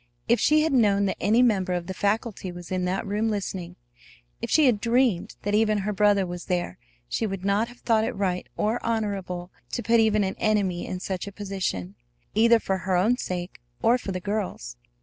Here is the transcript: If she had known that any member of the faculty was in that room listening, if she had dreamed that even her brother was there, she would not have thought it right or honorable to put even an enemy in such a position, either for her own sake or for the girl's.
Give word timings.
If 0.27 0.39
she 0.39 0.63
had 0.63 0.73
known 0.73 1.05
that 1.05 1.17
any 1.19 1.43
member 1.43 1.73
of 1.73 1.85
the 1.85 1.93
faculty 1.93 2.51
was 2.51 2.71
in 2.71 2.85
that 2.85 3.05
room 3.05 3.29
listening, 3.29 3.75
if 4.41 4.49
she 4.49 4.65
had 4.65 4.81
dreamed 4.81 5.35
that 5.43 5.53
even 5.53 5.77
her 5.77 5.93
brother 5.93 6.25
was 6.25 6.45
there, 6.45 6.79
she 7.07 7.27
would 7.27 7.45
not 7.45 7.67
have 7.67 7.81
thought 7.81 8.03
it 8.03 8.13
right 8.15 8.49
or 8.57 8.83
honorable 8.83 9.51
to 9.73 9.83
put 9.83 9.99
even 9.99 10.23
an 10.23 10.37
enemy 10.39 10.87
in 10.87 10.99
such 10.99 11.27
a 11.27 11.31
position, 11.31 11.93
either 12.33 12.59
for 12.59 12.79
her 12.79 12.95
own 12.95 13.17
sake 13.17 13.59
or 13.83 13.99
for 13.99 14.11
the 14.11 14.19
girl's. 14.19 14.75